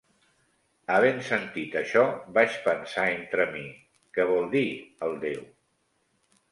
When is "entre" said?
3.19-3.49